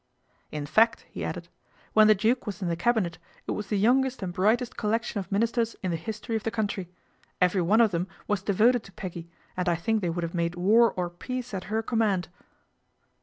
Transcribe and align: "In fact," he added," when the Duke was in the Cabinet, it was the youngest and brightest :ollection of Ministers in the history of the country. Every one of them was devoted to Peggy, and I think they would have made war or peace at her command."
"In 0.59 0.65
fact," 0.65 1.05
he 1.11 1.23
added," 1.23 1.47
when 1.93 2.07
the 2.07 2.15
Duke 2.15 2.47
was 2.47 2.59
in 2.59 2.69
the 2.69 2.75
Cabinet, 2.75 3.19
it 3.45 3.51
was 3.51 3.67
the 3.67 3.77
youngest 3.77 4.23
and 4.23 4.33
brightest 4.33 4.75
:ollection 4.77 5.17
of 5.17 5.31
Ministers 5.31 5.75
in 5.83 5.91
the 5.91 5.95
history 5.95 6.35
of 6.35 6.41
the 6.41 6.49
country. 6.49 6.89
Every 7.39 7.61
one 7.61 7.81
of 7.81 7.91
them 7.91 8.07
was 8.27 8.41
devoted 8.41 8.81
to 8.85 8.91
Peggy, 8.93 9.29
and 9.55 9.69
I 9.69 9.75
think 9.75 10.01
they 10.01 10.09
would 10.09 10.23
have 10.23 10.33
made 10.33 10.55
war 10.55 10.91
or 10.93 11.11
peace 11.11 11.53
at 11.53 11.65
her 11.65 11.83
command." 11.83 12.29